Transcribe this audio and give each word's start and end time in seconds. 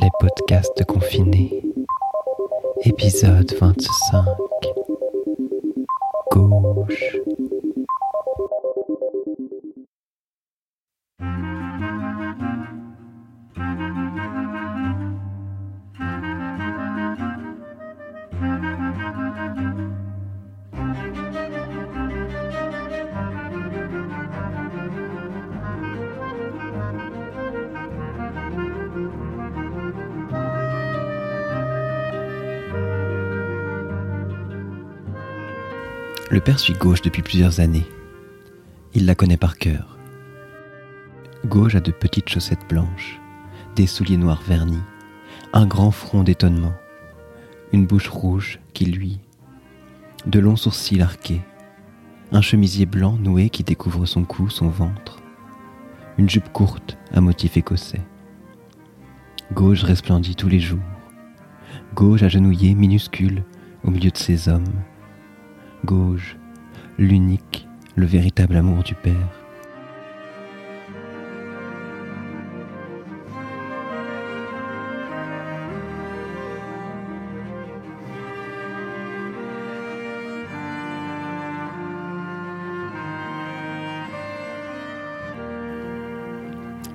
Les 0.00 0.10
podcasts 0.20 0.84
confinés. 0.84 1.62
Épisode 2.84 3.52
25. 3.58 4.24
Gauche. 6.32 7.16
Le 36.38 36.44
père 36.44 36.60
suit 36.60 36.74
Gauche 36.74 37.02
depuis 37.02 37.22
plusieurs 37.22 37.58
années. 37.58 37.84
Il 38.94 39.06
la 39.06 39.16
connaît 39.16 39.36
par 39.36 39.58
cœur. 39.58 39.98
Gauche 41.44 41.74
a 41.74 41.80
de 41.80 41.90
petites 41.90 42.28
chaussettes 42.28 42.64
blanches, 42.68 43.18
des 43.74 43.88
souliers 43.88 44.16
noirs 44.16 44.44
vernis, 44.46 44.78
un 45.52 45.66
grand 45.66 45.90
front 45.90 46.22
d'étonnement, 46.22 46.74
une 47.72 47.86
bouche 47.86 48.06
rouge 48.06 48.60
qui 48.72 48.84
luit, 48.84 49.18
de 50.26 50.38
longs 50.38 50.54
sourcils 50.54 51.02
arqués, 51.02 51.42
un 52.30 52.40
chemisier 52.40 52.86
blanc 52.86 53.18
noué 53.20 53.50
qui 53.50 53.64
découvre 53.64 54.06
son 54.06 54.22
cou, 54.22 54.48
son 54.48 54.68
ventre, 54.68 55.18
une 56.18 56.30
jupe 56.30 56.52
courte 56.52 56.98
à 57.12 57.20
motif 57.20 57.56
écossais. 57.56 58.06
Gauche 59.52 59.82
resplendit 59.82 60.36
tous 60.36 60.48
les 60.48 60.60
jours. 60.60 60.78
Gauche 61.96 62.22
agenouillé, 62.22 62.76
minuscule, 62.76 63.42
au 63.82 63.90
milieu 63.90 64.12
de 64.12 64.16
ses 64.16 64.48
hommes. 64.48 64.84
Gauche, 65.84 66.36
l'unique, 66.98 67.68
le 67.94 68.04
véritable 68.04 68.56
amour 68.56 68.82
du 68.82 68.94
Père. 68.94 69.14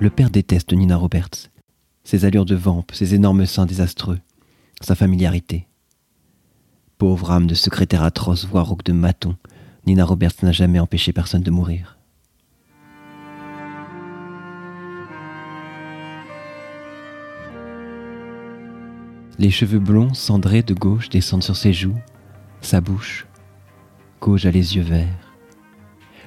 Le 0.00 0.10
père 0.10 0.28
déteste 0.28 0.74
Nina 0.74 0.96
Roberts, 0.96 1.50
ses 2.04 2.26
allures 2.26 2.44
de 2.44 2.54
vampe, 2.54 2.92
ses 2.92 3.14
énormes 3.14 3.46
seins 3.46 3.64
désastreux, 3.64 4.20
sa 4.82 4.94
familiarité. 4.94 5.66
Pauvre 6.98 7.32
âme 7.32 7.48
de 7.48 7.54
secrétaire 7.54 8.04
atroce, 8.04 8.46
voire 8.46 8.66
rauque 8.68 8.84
de 8.84 8.92
maton, 8.92 9.36
Nina 9.86 10.04
Roberts 10.04 10.32
n'a 10.42 10.52
jamais 10.52 10.78
empêché 10.78 11.12
personne 11.12 11.42
de 11.42 11.50
mourir. 11.50 11.98
Les 19.38 19.50
cheveux 19.50 19.80
blonds 19.80 20.14
cendrés 20.14 20.62
de 20.62 20.74
gauche 20.74 21.08
descendent 21.08 21.42
sur 21.42 21.56
ses 21.56 21.72
joues, 21.72 21.98
sa 22.60 22.80
bouche. 22.80 23.26
Gauche 24.20 24.44
a 24.46 24.52
les 24.52 24.76
yeux 24.76 24.82
verts. 24.82 25.34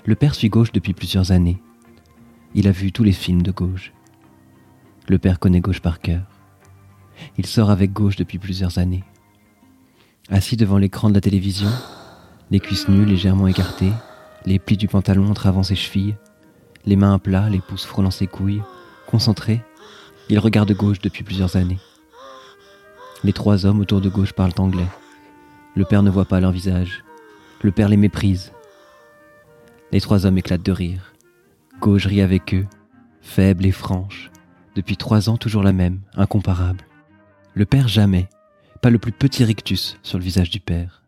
Le 0.05 0.15
père 0.15 0.35
suit 0.35 0.49
Gauche 0.49 0.73
depuis 0.73 0.93
plusieurs 0.93 1.31
années. 1.31 1.61
Il 2.53 2.67
a 2.67 2.71
vu 2.71 2.91
tous 2.91 3.03
les 3.03 3.13
films 3.13 3.41
de 3.41 3.51
Gauche. 3.51 3.93
Le 5.07 5.17
père 5.17 5.39
connaît 5.39 5.61
Gauche 5.61 5.79
par 5.79 6.01
cœur. 6.01 6.23
Il 7.37 7.45
sort 7.45 7.69
avec 7.69 7.93
Gauche 7.93 8.17
depuis 8.17 8.37
plusieurs 8.37 8.77
années. 8.77 9.05
Assis 10.29 10.57
devant 10.57 10.77
l'écran 10.77 11.09
de 11.09 11.13
la 11.13 11.21
télévision, 11.21 11.69
les 12.51 12.59
cuisses 12.59 12.89
nues 12.89 13.05
légèrement 13.05 13.47
écartées, 13.47 13.93
les 14.45 14.59
plis 14.59 14.75
du 14.75 14.89
pantalon 14.89 15.29
entravant 15.29 15.63
ses 15.63 15.75
chevilles, 15.75 16.17
les 16.85 16.97
mains 16.97 17.13
à 17.13 17.19
plat, 17.19 17.47
les 17.49 17.61
pouces 17.61 17.85
frôlant 17.85 18.11
ses 18.11 18.27
couilles, 18.27 18.61
concentré, 19.07 19.61
il 20.27 20.37
regarde 20.39 20.73
Gauche 20.73 20.99
depuis 20.99 21.23
plusieurs 21.23 21.55
années. 21.55 21.79
Les 23.23 23.31
trois 23.31 23.65
hommes 23.65 23.79
autour 23.79 24.01
de 24.01 24.09
Gauche 24.09 24.33
parlent 24.33 24.51
anglais. 24.57 24.87
Le 25.75 25.85
père 25.85 26.03
ne 26.03 26.09
voit 26.09 26.25
pas 26.25 26.41
leur 26.41 26.51
visage. 26.51 27.05
Le 27.61 27.71
père 27.71 27.87
les 27.87 27.95
méprise. 27.95 28.51
Les 29.93 30.01
trois 30.01 30.25
hommes 30.25 30.37
éclatent 30.37 30.65
de 30.65 30.73
rire. 30.73 31.13
Gauche 31.79 32.05
rit 32.05 32.21
avec 32.21 32.53
eux, 32.53 32.65
faible 33.21 33.65
et 33.65 33.71
franche. 33.71 34.29
Depuis 34.75 34.97
trois 34.97 35.29
ans, 35.29 35.37
toujours 35.37 35.63
la 35.63 35.71
même, 35.71 36.01
incomparable. 36.15 36.85
Le 37.53 37.65
père 37.65 37.87
jamais, 37.87 38.27
pas 38.77 38.89
le 38.89 38.99
plus 38.99 39.11
petit 39.11 39.43
rictus 39.43 39.97
sur 40.03 40.17
le 40.17 40.23
visage 40.23 40.49
du 40.49 40.59
père. 40.59 41.03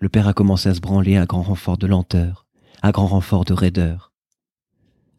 Le 0.00 0.08
père 0.08 0.28
a 0.28 0.34
commencé 0.34 0.68
à 0.68 0.74
se 0.74 0.80
branler 0.80 1.16
à 1.16 1.26
grand 1.26 1.42
renfort 1.42 1.78
de 1.78 1.86
lenteur, 1.86 2.46
à 2.82 2.92
grand 2.92 3.06
renfort 3.06 3.44
de 3.44 3.52
raideur. 3.54 4.12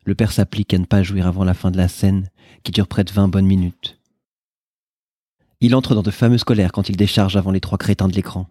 Le 0.04 0.16
père 0.16 0.32
s'applique 0.32 0.74
à 0.74 0.78
ne 0.78 0.86
pas 0.86 1.04
jouir 1.04 1.28
avant 1.28 1.44
la 1.44 1.54
fin 1.54 1.72
de 1.72 1.78
la 1.78 1.88
scène, 1.88 2.30
qui 2.64 2.72
dure 2.72 2.88
près 2.88 3.04
de 3.04 3.12
vingt 3.12 3.28
bonnes 3.28 3.48
minutes. 3.48 4.00
Il 5.62 5.74
entre 5.74 5.96
dans 5.96 6.04
de 6.04 6.12
fameuses 6.12 6.44
colères 6.44 6.72
quand 6.72 6.90
il 6.90 6.98
décharge 6.98 7.38
avant 7.38 7.52
les 7.52 7.62
trois 7.62 7.78
crétins 7.78 8.08
de 8.08 8.14
l'écran. 8.14 8.48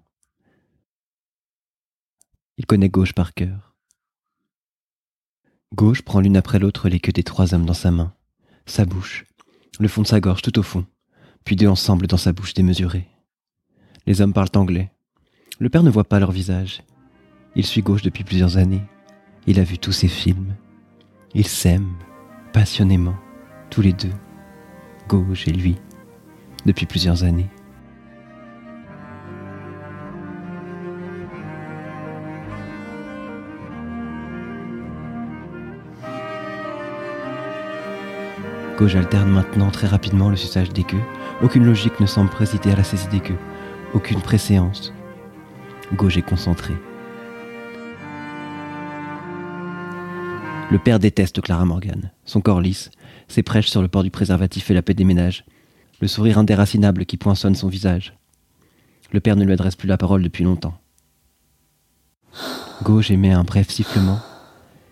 Il 2.57 2.67
connaît 2.67 2.89
Gauche 2.89 3.13
par 3.13 3.35
cœur. 3.35 3.75
Gauche 5.75 6.03
prend 6.03 6.21
l'une 6.21 6.37
après 6.37 6.59
l'autre 6.59 6.89
les 6.89 7.01
queues 7.01 7.13
des 7.13 7.25
trois 7.25 7.55
hommes 7.55 7.67
dans 7.67 7.75
sa 7.75 7.91
main, 7.91 8.15
sa 8.67 8.85
bouche, 8.85 9.25
le 9.81 9.89
fond 9.89 10.03
de 10.03 10.07
sa 10.07 10.21
gorge 10.21 10.43
tout 10.43 10.57
au 10.59 10.63
fond, 10.63 10.87
puis 11.45 11.57
deux 11.57 11.69
ensemble 11.69 12.07
dans 12.07 12.17
sa 12.17 12.33
bouche 12.33 12.55
démesurée. 12.55 13.07
Les 14.07 14.21
hommes 14.21 14.33
parlent 14.33 14.49
anglais. 14.57 14.91
Le 15.59 15.69
père 15.69 15.83
ne 15.83 15.91
voit 15.91 16.05
pas 16.05 16.19
leur 16.19 16.33
visage. 16.33 16.83
Il 17.55 17.65
suit 17.65 17.83
Gauche 17.83 18.03
depuis 18.03 18.25
plusieurs 18.25 18.57
années. 18.57 18.83
Il 19.47 19.61
a 19.61 19.65
vu 19.65 19.79
tous 19.79 19.93
ses 19.93 20.09
films. 20.09 20.55
Ils 21.35 21.47
s'aiment, 21.47 21.97
passionnément, 22.53 23.17
tous 23.71 23.83
les 23.83 23.93
deux, 23.93 24.13
Gauche 25.09 25.49
et 25.49 25.53
lui, 25.53 25.77
depuis 26.67 26.87
plusieurs 26.87 27.25
années. 27.25 27.49
Gauche 38.77 38.97
alterne 38.97 39.31
maintenant 39.31 39.71
très 39.71 39.87
rapidement 39.87 40.31
le 40.31 40.37
suçage 40.37 40.71
des 40.71 40.83
queues. 40.83 41.03
Aucune 41.43 41.65
logique 41.65 42.01
ne 42.01 42.07
semble 42.07 42.31
présider 42.31 42.73
à 42.73 42.77
la 42.77 42.83
saisie 42.83 43.07
des 43.07 43.21
queues. 43.21 43.39
Aucune 43.93 44.21
préséance. 44.21 44.93
Gauche 45.93 46.17
est 46.17 46.23
concentré. 46.23 46.75
Le 50.73 50.79
père 50.81 50.99
déteste 50.99 51.41
Clara 51.41 51.65
Morgan. 51.65 52.11
Son 52.25 52.41
corps 52.41 52.61
lisse, 52.61 52.91
ses 53.29 53.45
prêches 53.45 53.69
sur 53.69 53.81
le 53.81 53.87
port 53.87 54.03
du 54.03 54.11
préservatif 54.11 54.69
et 54.73 54.75
la 54.75 54.83
paix 54.83 54.95
des 54.95 55.05
ménages, 55.05 55.45
le 56.01 56.09
sourire 56.09 56.39
indéracinable 56.39 57.07
qui 57.07 57.17
poinçonne 57.17 57.55
son 57.55 57.69
visage. 57.69 58.17
Le 59.13 59.21
père 59.21 59.37
ne 59.37 59.45
lui 59.45 59.53
adresse 59.53 59.77
plus 59.77 59.87
la 59.87 59.99
parole 59.99 60.23
depuis 60.23 60.43
longtemps. 60.43 60.77
Gauche 62.83 63.13
émet 63.13 63.31
un 63.31 63.45
bref 63.45 63.69
sifflement, 63.71 64.19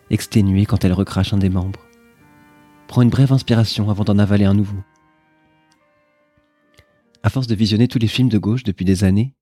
exténué 0.09 0.67
quand 0.67 0.85
elle 0.85 0.93
recrache 0.93 1.33
un 1.33 1.39
des 1.39 1.51
membres 1.51 1.81
prend 2.93 3.01
une 3.01 3.09
brève 3.09 3.33
inspiration 3.33 3.89
avant 3.89 4.05
d'en 4.05 4.19
avaler 4.19 4.45
un 4.45 4.53
nouveau. 4.53 4.77
À 7.23 7.31
force 7.31 7.47
de 7.47 7.55
visionner 7.55 7.89
tous 7.89 7.99
les 7.99 8.07
films 8.07 8.29
de 8.29 8.37
Gauche 8.37 8.65
depuis 8.65 8.85
des 8.85 9.03
années, 9.03 9.35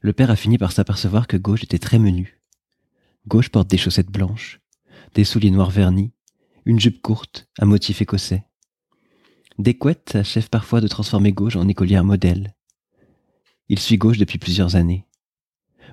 le 0.00 0.12
père 0.12 0.28
a 0.28 0.34
fini 0.34 0.58
par 0.58 0.72
s'apercevoir 0.72 1.28
que 1.28 1.36
Gauche 1.36 1.62
était 1.62 1.78
très 1.78 2.00
menu. 2.00 2.40
Gauche 3.28 3.50
porte 3.50 3.70
des 3.70 3.78
chaussettes 3.78 4.10
blanches, 4.10 4.60
des 5.14 5.22
souliers 5.22 5.52
noirs 5.52 5.70
vernis, 5.70 6.14
une 6.64 6.80
jupe 6.80 7.00
courte 7.00 7.46
à 7.60 7.64
motif 7.64 8.02
écossais. 8.02 8.44
Des 9.60 9.74
couettes 9.74 10.16
achèvent 10.16 10.50
parfois 10.50 10.80
de 10.80 10.88
transformer 10.88 11.30
Gauche 11.30 11.54
en 11.54 11.68
écolière 11.68 12.02
modèle. 12.02 12.56
Il 13.68 13.78
suit 13.78 13.98
Gauche 13.98 14.18
depuis 14.18 14.38
plusieurs 14.38 14.74
années. 14.74 15.06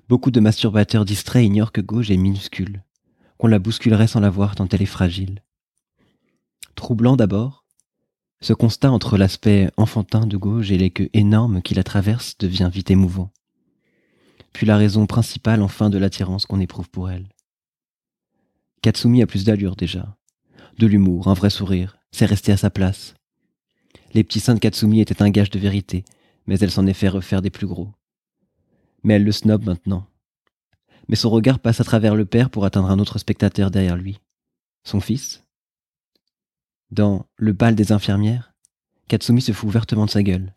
Beaucoup 0.10 0.32
de 0.32 0.40
masturbateurs 0.40 1.06
distraits 1.06 1.46
ignorent 1.46 1.74
que 1.74 1.82
Gauche 1.82 2.10
est 2.10 2.18
minuscule, 2.18 2.84
qu'on 3.38 3.46
la 3.46 3.60
bousculerait 3.60 4.08
sans 4.08 4.20
la 4.20 4.32
voir 4.32 4.56
tant 4.56 4.68
elle 4.68 4.82
est 4.82 4.88
fragile. 4.88 5.44
Troublant 6.76 7.16
d'abord, 7.16 7.64
ce 8.42 8.54
constat 8.54 8.92
entre 8.92 9.18
l'aspect 9.18 9.72
enfantin 9.78 10.26
de 10.26 10.36
gauche 10.36 10.72
et 10.72 10.78
les 10.78 10.90
queues 10.90 11.10
énormes 11.14 11.62
qui 11.62 11.76
la 11.76 11.84
traversent 11.84 12.38
devient 12.38 12.70
vite 12.72 12.92
émouvant. 12.92 13.32
Puis 14.52 14.66
la 14.66 14.78
raison 14.78 15.06
principale 15.06 15.62
enfin 15.62 15.90
de 15.90 15.98
l'attirance 15.98 16.46
qu'on 16.46 16.60
éprouve 16.60 16.90
pour 16.90 17.10
elle. 17.10 17.30
Katsumi 18.82 19.22
a 19.22 19.28
plus 19.28 19.46
d'allure 19.46 19.76
déjà. 19.76 20.18
De 20.78 20.88
l'humour, 20.88 21.30
un 21.30 21.34
vrai 21.34 21.50
sourire, 21.50 21.98
c'est 22.12 22.26
resté 22.26 22.52
à 22.52 22.58
sa 22.58 22.70
place. 22.70 23.16
Les 24.14 24.24
petits 24.24 24.42
seins 24.42 24.56
de 24.56 24.60
Katsumi 24.60 25.00
étaient 25.00 25.24
un 25.24 25.30
gage 25.30 25.50
de 25.50 25.60
vérité, 25.60 26.04
mais 26.46 26.60
elle 26.60 26.72
s'en 26.72 26.86
est 26.86 26.94
fait 26.94 27.08
refaire 27.08 27.42
des 27.42 27.50
plus 27.50 27.68
gros. 27.68 27.92
Mais 29.04 29.16
elle 29.16 29.24
le 29.24 29.32
snob 29.32 29.66
maintenant. 29.66 30.06
Mais 31.08 31.16
son 31.16 31.30
regard 31.30 31.60
passe 31.60 31.80
à 31.80 31.84
travers 31.84 32.16
le 32.16 32.26
père 32.26 32.50
pour 32.50 32.66
atteindre 32.66 32.92
un 32.92 33.00
autre 33.00 33.20
spectateur 33.20 33.72
derrière 33.72 33.96
lui. 33.96 34.20
Son 34.84 35.00
fils 35.00 35.43
dans 36.94 37.26
Le 37.36 37.54
bal 37.54 37.76
des 37.76 37.92
infirmières, 37.92 38.54
Katsumi 39.08 39.42
se 39.42 39.52
fout 39.52 39.68
ouvertement 39.68 40.06
de 40.06 40.12
sa 40.12 40.24
gueule. 40.24 40.54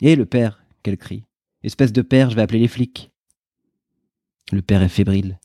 Hé, 0.00 0.14
le 0.14 0.26
père 0.26 0.62
qu'elle 0.82 0.98
crie. 0.98 1.24
Espèce 1.62 1.92
de 1.92 2.02
père, 2.02 2.30
je 2.30 2.36
vais 2.36 2.42
appeler 2.42 2.60
les 2.60 2.68
flics. 2.68 3.10
Le 4.52 4.62
père 4.62 4.82
est 4.82 4.88
fébrile, 4.88 5.38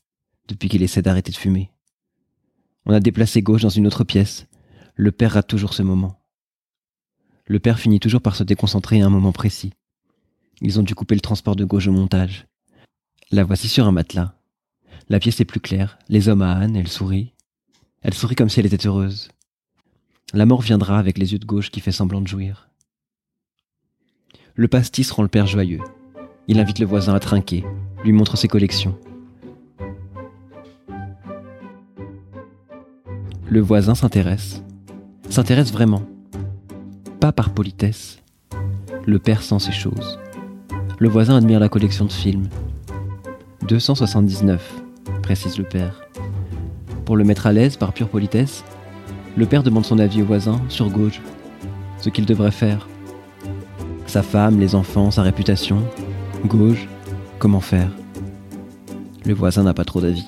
depuis 0.48 0.68
qu'il 0.68 0.82
essaie 0.82 1.02
d'arrêter 1.02 1.32
de 1.32 1.36
fumer. 1.36 1.70
On 2.84 2.92
a 2.92 3.00
déplacé 3.00 3.42
gauche 3.42 3.62
dans 3.62 3.68
une 3.68 3.86
autre 3.86 4.04
pièce. 4.04 4.46
Le 4.94 5.12
père 5.12 5.32
rate 5.32 5.48
toujours 5.48 5.74
ce 5.74 5.82
moment. 5.82 6.20
Le 7.46 7.58
père 7.58 7.78
finit 7.78 8.00
toujours 8.00 8.22
par 8.22 8.36
se 8.36 8.44
déconcentrer 8.44 9.00
à 9.02 9.06
un 9.06 9.10
moment 9.10 9.32
précis. 9.32 9.72
Ils 10.60 10.78
ont 10.78 10.82
dû 10.82 10.94
couper 10.94 11.14
le 11.14 11.20
transport 11.20 11.56
de 11.56 11.64
gauche 11.64 11.86
au 11.86 11.92
montage. 11.92 12.46
La 13.30 13.44
voici 13.44 13.68
sur 13.68 13.86
un 13.86 13.92
matelas. 13.92 14.34
La 15.08 15.20
pièce 15.20 15.40
est 15.40 15.44
plus 15.44 15.60
claire, 15.60 15.98
les 16.08 16.28
hommes 16.28 16.42
à 16.42 16.52
Anne, 16.52 16.76
elle 16.76 16.88
sourit. 16.88 17.34
Elle 18.02 18.14
sourit 18.14 18.36
comme 18.36 18.48
si 18.48 18.60
elle 18.60 18.66
était 18.66 18.86
heureuse. 18.86 19.28
La 20.36 20.44
mort 20.44 20.60
viendra 20.60 20.98
avec 20.98 21.16
les 21.16 21.32
yeux 21.32 21.38
de 21.38 21.46
gauche 21.46 21.70
qui 21.70 21.80
fait 21.80 21.92
semblant 21.92 22.20
de 22.20 22.28
jouir. 22.28 22.68
Le 24.54 24.68
pastis 24.68 25.10
rend 25.10 25.22
le 25.22 25.30
père 25.30 25.46
joyeux. 25.46 25.80
Il 26.46 26.60
invite 26.60 26.78
le 26.78 26.84
voisin 26.84 27.14
à 27.14 27.20
trinquer, 27.20 27.64
lui 28.04 28.12
montre 28.12 28.36
ses 28.36 28.46
collections. 28.46 28.98
Le 33.48 33.60
voisin 33.60 33.94
s'intéresse. 33.94 34.62
S'intéresse 35.30 35.72
vraiment. 35.72 36.02
Pas 37.18 37.32
par 37.32 37.54
politesse. 37.54 38.18
Le 39.06 39.18
père 39.18 39.42
sent 39.42 39.60
ces 39.60 39.72
choses. 39.72 40.18
Le 40.98 41.08
voisin 41.08 41.38
admire 41.38 41.60
la 41.60 41.70
collection 41.70 42.04
de 42.04 42.12
films. 42.12 42.50
279, 43.66 44.82
précise 45.22 45.56
le 45.56 45.64
père. 45.64 46.02
Pour 47.06 47.16
le 47.16 47.24
mettre 47.24 47.46
à 47.46 47.54
l'aise 47.54 47.78
par 47.78 47.94
pure 47.94 48.10
politesse, 48.10 48.64
le 49.36 49.44
père 49.46 49.62
demande 49.62 49.84
son 49.84 49.98
avis 49.98 50.22
au 50.22 50.24
voisin 50.24 50.60
sur 50.68 50.88
gauche, 50.88 51.20
ce 51.98 52.08
qu'il 52.08 52.24
devrait 52.24 52.50
faire. 52.50 52.88
Sa 54.06 54.22
femme, 54.22 54.58
les 54.58 54.74
enfants, 54.74 55.10
sa 55.10 55.22
réputation. 55.22 55.82
Gauche, 56.46 56.88
comment 57.38 57.60
faire? 57.60 57.90
Le 59.24 59.34
voisin 59.34 59.64
n'a 59.64 59.74
pas 59.74 59.84
trop 59.84 60.00
d'avis. 60.00 60.26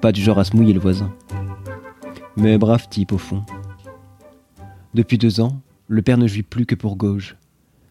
Pas 0.00 0.12
du 0.12 0.22
genre 0.22 0.38
à 0.38 0.44
se 0.44 0.54
mouiller 0.56 0.74
le 0.74 0.80
voisin. 0.80 1.12
Mais 2.36 2.58
brave 2.58 2.88
type 2.88 3.12
au 3.12 3.18
fond. 3.18 3.42
Depuis 4.92 5.18
deux 5.18 5.40
ans, 5.40 5.60
le 5.88 6.02
père 6.02 6.18
ne 6.18 6.28
jouit 6.28 6.42
plus 6.42 6.66
que 6.66 6.74
pour 6.74 6.96
gauche. 6.96 7.36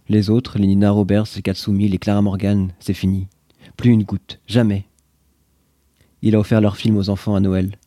Les 0.07 0.29
autres, 0.29 0.57
les 0.57 0.67
Nina 0.67 0.91
Roberts, 0.91 1.27
les 1.35 1.41
Katsumi, 1.41 1.89
les 1.89 1.97
Clara 1.97 2.21
Morgan, 2.21 2.71
c'est 2.79 2.93
fini. 2.93 3.27
Plus 3.75 3.91
une 3.91 4.03
goutte, 4.03 4.39
jamais. 4.47 4.85
Il 6.21 6.35
a 6.35 6.39
offert 6.39 6.61
leurs 6.61 6.77
films 6.77 6.97
aux 6.97 7.09
enfants 7.09 7.35
à 7.35 7.39
Noël. 7.39 7.77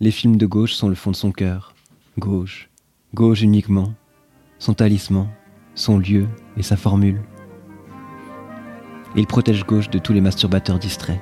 Les 0.00 0.12
films 0.12 0.36
de 0.36 0.46
gauche 0.46 0.74
sont 0.74 0.88
le 0.88 0.94
fond 0.94 1.10
de 1.10 1.16
son 1.16 1.32
cœur. 1.32 1.74
Gauche. 2.18 2.70
Gauche 3.14 3.42
uniquement. 3.42 3.94
Son 4.58 4.74
talisman, 4.74 5.28
son 5.74 5.98
lieu 5.98 6.28
et 6.56 6.62
sa 6.62 6.76
formule. 6.76 7.20
Il 9.16 9.26
protège 9.26 9.64
gauche 9.64 9.90
de 9.90 9.98
tous 9.98 10.12
les 10.12 10.20
masturbateurs 10.20 10.78
distraits. 10.78 11.20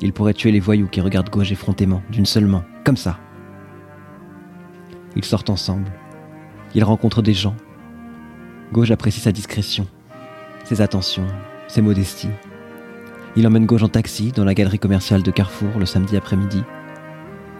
Il 0.00 0.12
pourrait 0.12 0.34
tuer 0.34 0.50
les 0.50 0.60
voyous 0.60 0.88
qui 0.88 1.00
regardent 1.00 1.30
gauche 1.30 1.52
effrontément, 1.52 2.02
d'une 2.10 2.26
seule 2.26 2.46
main, 2.46 2.64
comme 2.84 2.96
ça. 2.96 3.20
Ils 5.14 5.24
sortent 5.24 5.50
ensemble. 5.50 5.92
Ils 6.74 6.84
rencontrent 6.84 7.22
des 7.22 7.34
gens, 7.34 7.54
Gauche 8.72 8.90
apprécie 8.90 9.20
sa 9.20 9.30
discrétion, 9.30 9.86
ses 10.64 10.80
attentions, 10.80 11.26
ses 11.68 11.82
modesties. 11.82 12.30
Il 13.36 13.46
emmène 13.46 13.66
Gauche 13.66 13.84
en 13.84 13.88
taxi 13.88 14.32
dans 14.32 14.44
la 14.44 14.54
galerie 14.54 14.80
commerciale 14.80 15.22
de 15.22 15.30
Carrefour 15.30 15.78
le 15.78 15.86
samedi 15.86 16.16
après-midi. 16.16 16.62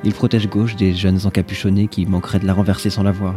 Il 0.05 0.13
protège 0.13 0.49
Gauche 0.49 0.77
des 0.77 0.95
jeunes 0.95 1.27
encapuchonnés 1.27 1.89
qui 1.89 2.07
manqueraient 2.07 2.39
de 2.39 2.47
la 2.47 2.55
renverser 2.55 2.91
sans 2.91 3.03
la 3.03 3.13
voir. 3.13 3.35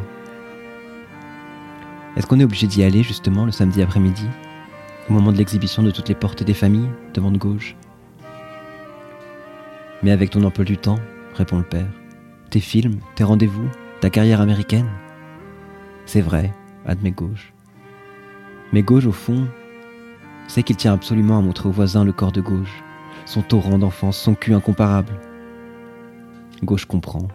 Est-ce 2.15 2.27
qu'on 2.27 2.39
est 2.39 2.44
obligé 2.44 2.67
d'y 2.67 2.83
aller 2.83 3.03
justement 3.03 3.45
le 3.45 3.51
samedi 3.51 3.81
après-midi, 3.81 4.27
au 5.09 5.13
moment 5.13 5.31
de 5.31 5.38
l'exhibition 5.38 5.81
de 5.81 5.91
toutes 5.91 6.09
les 6.09 6.15
portes 6.15 6.44
des 6.44 6.53
familles, 6.53 6.89
demande 7.13 7.38
Gauche. 7.38 7.75
Mais 10.03 10.11
avec 10.11 10.29
ton 10.29 10.44
emploi 10.44 10.65
du 10.65 10.77
temps, 10.77 11.00
répond 11.33 11.57
le 11.57 11.63
père, 11.63 11.89
tes 12.50 12.59
films, 12.59 13.00
tes 13.15 13.23
rendez-vous, 13.23 13.67
ta 14.01 14.09
carrière 14.09 14.41
américaine. 14.41 14.89
C'est 16.06 16.21
vrai, 16.21 16.53
admet 16.85 17.11
Gauche. 17.11 17.53
Mais 18.71 18.83
Gauche, 18.83 19.06
au 19.06 19.11
fond, 19.11 19.47
sait 20.47 20.63
qu'il 20.63 20.75
tient 20.75 20.94
absolument 20.94 21.38
à 21.38 21.41
montrer 21.41 21.69
au 21.69 21.71
voisin 21.71 22.03
le 22.03 22.11
corps 22.11 22.31
de 22.31 22.41
Gauche, 22.41 22.83
son 23.25 23.41
torrent 23.41 23.79
d'enfance, 23.79 24.17
son 24.17 24.35
cul 24.35 24.53
incomparable. 24.53 25.13
Gauche 26.63 26.85
comprend. 26.85 27.27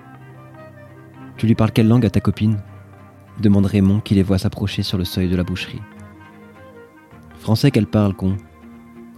Tu 1.36 1.46
lui 1.46 1.54
parles 1.54 1.72
quelle 1.72 1.88
langue 1.88 2.06
à 2.06 2.10
ta 2.10 2.20
copine? 2.20 2.60
demande 3.40 3.66
Raymond 3.66 4.00
qui 4.00 4.14
les 4.14 4.22
voit 4.22 4.38
s'approcher 4.38 4.82
sur 4.82 4.96
le 4.96 5.04
seuil 5.04 5.28
de 5.28 5.36
la 5.36 5.42
boucherie. 5.42 5.82
Français 7.38 7.70
qu'elle 7.70 7.86
parle, 7.86 8.14
con, 8.14 8.36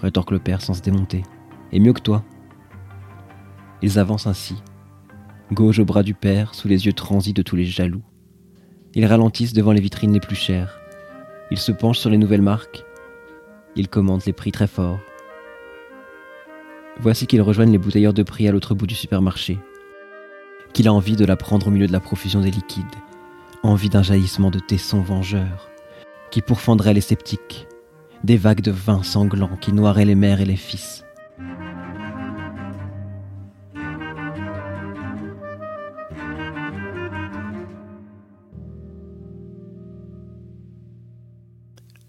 rétorque 0.00 0.30
le 0.30 0.38
père 0.38 0.62
sans 0.62 0.74
se 0.74 0.82
démonter. 0.82 1.22
Et 1.72 1.80
mieux 1.80 1.92
que 1.92 2.00
toi. 2.00 2.24
Ils 3.82 3.98
avancent 3.98 4.26
ainsi, 4.26 4.62
Gauche 5.52 5.78
au 5.78 5.84
bras 5.84 6.02
du 6.02 6.14
père, 6.14 6.54
sous 6.54 6.68
les 6.68 6.86
yeux 6.86 6.92
transis 6.92 7.34
de 7.34 7.42
tous 7.42 7.56
les 7.56 7.66
jaloux. 7.66 8.02
Ils 8.94 9.06
ralentissent 9.06 9.52
devant 9.52 9.72
les 9.72 9.80
vitrines 9.80 10.12
les 10.12 10.20
plus 10.20 10.36
chères, 10.36 10.78
il 11.52 11.58
se 11.58 11.70
penche 11.70 12.00
sur 12.00 12.10
les 12.10 12.18
nouvelles 12.18 12.42
marques. 12.42 12.84
Il 13.76 13.88
commente 13.88 14.26
les 14.26 14.32
prix 14.32 14.50
très 14.50 14.66
fort. 14.66 14.98
Voici 16.98 17.28
qu'il 17.28 17.40
rejoignent 17.40 17.70
les 17.70 17.78
bouteilleurs 17.78 18.14
de 18.14 18.24
prix 18.24 18.48
à 18.48 18.52
l'autre 18.52 18.74
bout 18.74 18.88
du 18.88 18.96
supermarché. 18.96 19.58
Qu'il 20.76 20.88
a 20.88 20.92
envie 20.92 21.16
de 21.16 21.24
la 21.24 21.38
prendre 21.38 21.68
au 21.68 21.70
milieu 21.70 21.86
de 21.86 21.92
la 21.92 22.00
profusion 22.00 22.42
des 22.42 22.50
liquides. 22.50 22.84
Envie 23.62 23.88
d'un 23.88 24.02
jaillissement 24.02 24.50
de 24.50 24.58
tessons 24.58 25.00
vengeurs 25.00 25.70
qui 26.30 26.42
pourfendrait 26.42 26.92
les 26.92 27.00
sceptiques. 27.00 27.66
Des 28.24 28.36
vagues 28.36 28.60
de 28.60 28.72
vin 28.72 29.02
sanglant 29.02 29.56
qui 29.56 29.72
noieraient 29.72 30.04
les 30.04 30.14
mères 30.14 30.42
et 30.42 30.44
les 30.44 30.56
fils. 30.56 31.02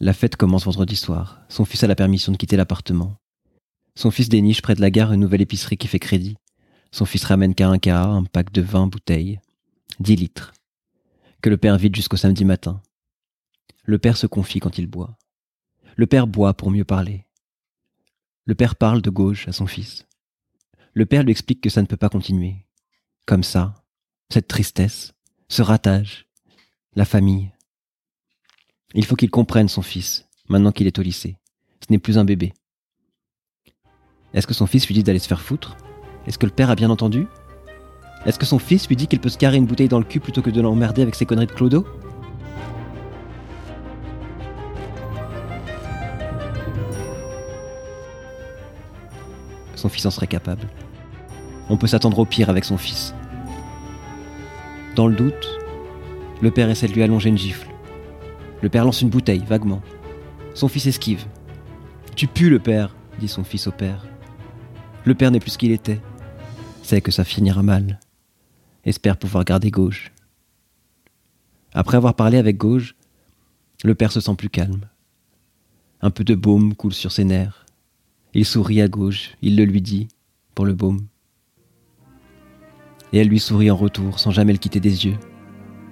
La 0.02 0.12
fête 0.12 0.36
commence 0.36 0.66
vendredi 0.66 0.98
soir. 0.98 1.40
Son 1.48 1.64
fils 1.64 1.86
a 1.86 1.88
la 1.88 1.96
permission 1.96 2.34
de 2.34 2.38
quitter 2.38 2.58
l'appartement. 2.58 3.16
Son 3.96 4.12
fils 4.12 4.28
déniche 4.28 4.62
près 4.62 4.76
de 4.76 4.82
la 4.82 4.92
gare 4.92 5.14
une 5.14 5.22
nouvelle 5.22 5.42
épicerie 5.42 5.78
qui 5.78 5.88
fait 5.88 6.00
crédit. 6.00 6.36
Son 6.92 7.06
fils 7.06 7.24
ramène 7.26 7.54
un 7.60 7.80
cas 7.80 8.04
un 8.04 8.24
pack 8.24 8.52
de 8.52 8.62
20 8.62 8.88
bouteilles. 8.88 9.40
10 10.00 10.16
litres. 10.16 10.54
Que 11.42 11.50
le 11.50 11.58
père 11.58 11.78
vide 11.78 11.96
jusqu'au 11.96 12.18
samedi 12.18 12.46
matin. 12.46 12.82
Le 13.84 14.00
père 14.00 14.18
se 14.18 14.28
confie 14.28 14.60
quand 14.60 14.78
il 14.78 14.88
boit. 14.88 15.18
Le 15.96 16.08
père 16.08 16.28
boit 16.28 16.54
pour 16.54 16.72
mieux 16.72 16.86
parler. 16.86 17.26
Le 18.46 18.56
père 18.56 18.76
parle 18.76 19.02
de 19.02 19.10
gauche 19.10 19.48
à 19.48 19.52
son 19.52 19.68
fils. 19.68 20.06
Le 20.94 21.06
père 21.06 21.24
lui 21.24 21.32
explique 21.32 21.62
que 21.62 21.70
ça 21.70 21.82
ne 21.82 21.88
peut 21.88 21.98
pas 21.98 22.10
continuer. 22.10 22.56
Comme 23.26 23.44
ça, 23.44 23.74
cette 24.30 24.48
tristesse, 24.48 25.14
ce 25.50 25.62
ratage, 25.62 26.28
la 26.96 27.06
famille, 27.06 27.52
il 28.94 29.06
faut 29.06 29.16
qu'il 29.16 29.30
comprenne 29.30 29.68
son 29.68 29.82
fils, 29.82 30.28
maintenant 30.48 30.72
qu'il 30.72 30.88
est 30.88 30.98
au 30.98 31.02
lycée. 31.02 31.38
Ce 31.82 31.92
n'est 31.92 32.00
plus 32.00 32.18
un 32.18 32.26
bébé. 32.26 32.54
Est-ce 34.34 34.48
que 34.48 34.54
son 34.54 34.68
fils 34.68 34.88
lui 34.88 34.96
dit 34.96 35.04
d'aller 35.04 35.20
se 35.20 35.28
faire 35.28 35.42
foutre? 35.42 35.78
Est-ce 36.28 36.38
que 36.38 36.46
le 36.46 36.52
père 36.52 36.70
a 36.70 36.76
bien 36.76 36.90
entendu? 36.90 37.26
Est-ce 38.26 38.38
que 38.38 38.46
son 38.46 38.60
fils 38.60 38.88
lui 38.90 38.98
dit 38.98 39.08
qu'il 39.08 39.20
peut 39.20 39.30
se 39.30 39.38
carrer 39.38 39.56
une 39.58 39.66
bouteille 39.66 39.88
dans 39.88 40.00
le 40.00 40.04
cul 40.04 40.20
plutôt 40.20 40.42
que 40.42 40.50
de 40.50 40.60
l'emmerder 40.60 41.02
avec 41.02 41.16
ses 41.16 41.26
conneries 41.26 41.48
de 41.48 41.54
clodo? 41.54 41.88
Son 49.76 49.88
fils 49.88 50.06
en 50.06 50.12
serait 50.12 50.28
capable. 50.28 50.68
On 51.70 51.78
peut 51.78 51.88
s'attendre 51.88 52.20
au 52.20 52.26
pire 52.26 52.50
avec 52.50 52.66
son 52.66 52.78
fils. 52.78 53.14
Dans 54.96 55.08
le 55.08 55.16
doute, 55.16 55.60
le 56.42 56.52
père 56.52 56.70
essaie 56.70 56.88
de 56.88 56.94
lui 56.94 57.04
allonger 57.04 57.30
une 57.30 57.38
gifle. 57.38 57.70
Le 58.62 58.70
père 58.70 58.84
lance 58.84 59.02
une 59.02 59.10
bouteille, 59.10 59.44
vaguement. 59.48 59.82
Son 60.56 60.68
fils 60.68 60.88
esquive. 60.88 61.26
Tu 62.16 62.28
pues 62.28 62.50
le 62.50 62.60
père, 62.60 62.96
dit 63.20 63.28
son 63.28 63.44
fils 63.44 63.68
au 63.68 63.72
père. 63.72 64.08
Le 65.06 65.14
père 65.14 65.32
n'est 65.32 65.40
plus 65.40 65.52
ce 65.52 65.58
qu'il 65.58 65.72
était. 65.72 66.02
Sait 66.88 67.02
que 67.02 67.12
ça 67.12 67.26
finira 67.26 67.64
mal. 67.64 68.00
Espère 68.86 69.18
pouvoir 69.18 69.44
garder 69.44 69.72
gauche. 69.72 70.14
Après 71.74 71.98
avoir 71.98 72.14
parlé 72.14 72.38
avec 72.38 72.56
gauche, 72.56 72.96
le 73.84 73.94
père 73.94 74.14
se 74.14 74.22
sent 74.22 74.36
plus 74.38 74.50
calme. 74.50 74.88
Un 76.00 76.12
peu 76.12 76.24
de 76.24 76.34
baume 76.34 76.76
coule 76.76 76.94
sur 76.94 77.12
ses 77.12 77.26
nerfs. 77.26 77.66
Il 78.34 78.46
sourit 78.46 78.82
à 78.82 78.88
gauche, 78.88 79.36
il 79.42 79.58
le 79.58 79.66
lui 79.66 79.82
dit, 79.82 80.08
pour 80.56 80.66
le 80.66 80.74
baume. 80.74 81.08
Et 83.12 83.18
elle 83.18 83.28
lui 83.28 83.42
sourit 83.42 83.70
en 83.70 83.76
retour, 83.76 84.18
sans 84.18 84.32
jamais 84.32 84.54
le 84.54 84.60
quitter 84.60 84.80
des 84.80 85.08
yeux 85.08 85.18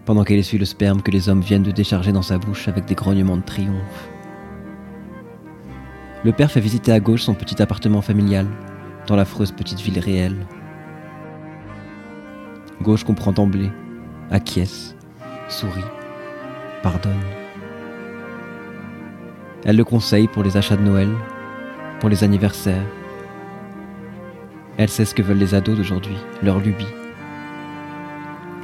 pendant 0.05 0.23
qu'elle 0.23 0.39
essuie 0.39 0.57
le 0.57 0.63
sperme 0.63 1.01
que 1.01 1.11
les 1.11 1.27
hommes 1.27 1.41
viennent 1.41 1.63
de 1.63 1.71
décharger 1.71 2.13
dans 2.13 2.21
sa 2.21 2.37
bouche 2.37 2.69
avec 2.69 2.85
des 2.85 2.95
grognements 2.95 3.35
de 3.35 3.41
triomphe. 3.41 4.09
Le 6.23 6.31
père 6.31 6.51
fait 6.51 6.61
visiter 6.61 6.93
à 6.93 7.01
gauche 7.01 7.23
son 7.23 7.33
petit 7.33 7.61
appartement 7.61 8.01
familial, 8.01 8.47
dans 9.07 9.17
l'affreuse 9.17 9.51
petite 9.51 9.81
ville 9.81 9.99
réelle. 9.99 10.47
Gauche 12.81 13.03
comprend 13.03 13.31
d'emblée, 13.31 13.71
acquiesce, 14.31 14.95
sourit, 15.47 15.81
pardonne. 16.83 17.13
Elle 19.63 19.77
le 19.77 19.83
conseille 19.83 20.27
pour 20.27 20.43
les 20.43 20.57
achats 20.57 20.75
de 20.75 20.81
Noël, 20.81 21.09
pour 21.99 22.09
les 22.09 22.23
anniversaires. 22.23 22.85
Elle 24.77 24.89
sait 24.89 25.05
ce 25.05 25.15
que 25.15 25.21
veulent 25.21 25.37
les 25.37 25.55
ados 25.55 25.77
d'aujourd'hui, 25.77 26.17
leur 26.43 26.59
lubie. 26.59 26.85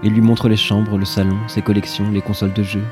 Il 0.04 0.14
lui 0.14 0.22
montre 0.22 0.50
les 0.50 0.58
chambres, 0.58 0.98
le 0.98 1.06
salon, 1.06 1.38
ses 1.48 1.62
collections, 1.62 2.12
les 2.12 2.22
consoles 2.22 2.54
de 2.54 2.64
jeux. 2.64 2.84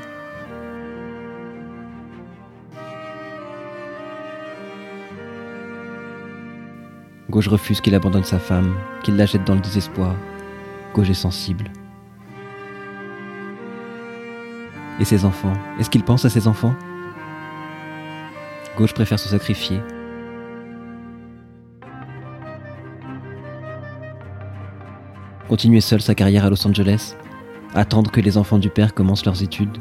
Gauche 7.28 7.48
refuse 7.48 7.80
qu'il 7.80 7.94
abandonne 7.94 8.24
sa 8.24 8.38
femme, 8.38 8.74
qu'il 9.02 9.16
la 9.16 9.26
jette 9.26 9.44
dans 9.44 9.54
le 9.54 9.60
désespoir. 9.60 10.14
Gauche 10.94 11.10
est 11.10 11.14
sensible. 11.14 11.70
Et 14.98 15.04
ses 15.04 15.24
enfants 15.24 15.52
Est-ce 15.78 15.88
qu'il 15.88 16.02
pense 16.02 16.24
à 16.24 16.30
ses 16.30 16.46
enfants? 16.46 16.74
Gauche 18.76 18.94
préfère 18.94 19.18
se 19.18 19.28
sacrifier. 19.28 19.80
Continuer 25.48 25.80
seul 25.80 26.00
sa 26.00 26.14
carrière 26.14 26.44
à 26.44 26.50
Los 26.50 26.66
Angeles, 26.66 27.16
attendre 27.74 28.10
que 28.10 28.20
les 28.20 28.38
enfants 28.38 28.58
du 28.58 28.70
père 28.70 28.94
commencent 28.94 29.24
leurs 29.24 29.42
études. 29.42 29.78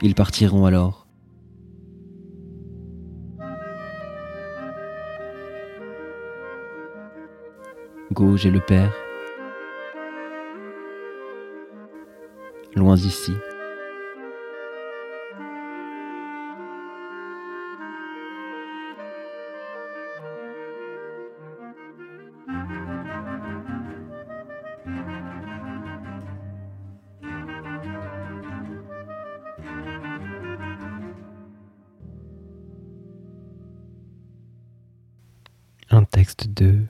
Ils 0.00 0.14
partiront 0.14 0.66
alors. 0.66 1.01
Gauche 8.12 8.44
et 8.44 8.50
le 8.50 8.60
père. 8.60 8.92
Loin 12.74 12.94
d'ici. 12.94 13.32
Un 35.90 36.04
texte 36.04 36.48
de. 36.48 36.86